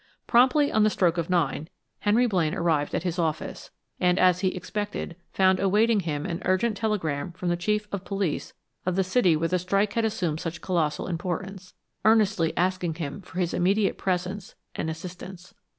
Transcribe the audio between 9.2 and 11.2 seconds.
where the strike had assumed such colossal